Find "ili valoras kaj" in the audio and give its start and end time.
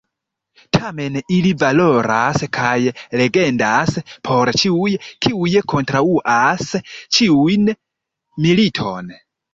1.35-2.71